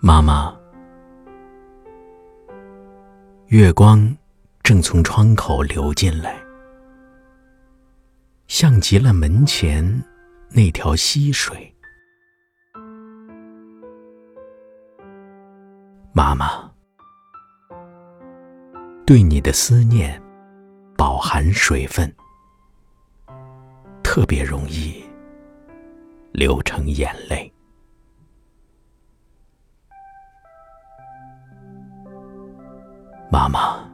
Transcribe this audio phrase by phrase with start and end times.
[0.00, 0.56] 妈妈，
[3.48, 4.16] 月光
[4.62, 6.40] 正从窗口流进来，
[8.46, 10.04] 像极了门前
[10.50, 11.75] 那条溪水。
[16.16, 16.72] 妈妈，
[19.06, 20.18] 对你的思念
[20.96, 22.10] 饱含水分，
[24.02, 25.04] 特别容易
[26.32, 27.52] 流成眼泪。
[33.30, 33.86] 妈妈，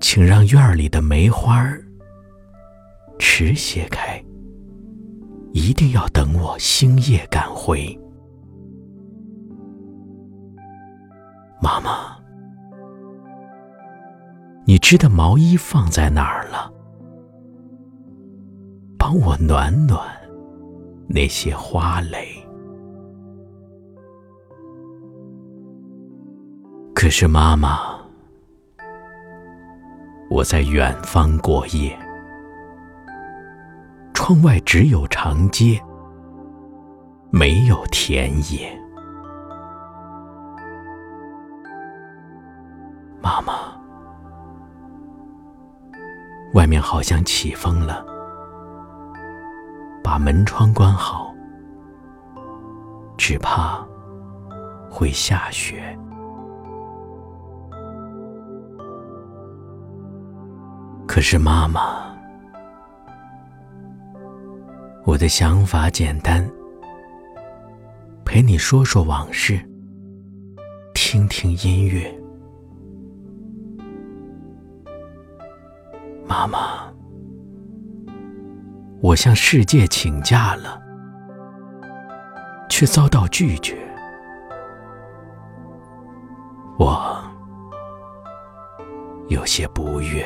[0.00, 1.62] 请让院儿里的梅花
[3.18, 4.18] 迟些开，
[5.52, 7.94] 一定要等我星夜赶回。
[11.60, 12.16] 妈妈，
[14.64, 16.72] 你织的毛衣放在哪儿了？
[18.96, 20.00] 帮我暖暖
[21.08, 22.28] 那些花蕾。
[26.94, 27.78] 可是妈妈，
[30.30, 31.96] 我在远方过夜，
[34.14, 35.80] 窗外只有长街，
[37.30, 38.78] 没有田野。
[43.28, 43.52] 妈妈，
[46.54, 48.02] 外面好像起风了，
[50.02, 51.34] 把门窗关好，
[53.18, 53.86] 只怕
[54.90, 55.94] 会下雪。
[61.06, 62.16] 可是妈妈，
[65.04, 66.50] 我的想法简单，
[68.24, 69.60] 陪你说说往事，
[70.94, 72.10] 听听音乐。
[76.28, 76.92] 妈妈，
[79.00, 80.78] 我向世界请假了，
[82.68, 83.76] 却遭到拒绝。
[86.78, 87.18] 我
[89.28, 90.24] 有些不悦。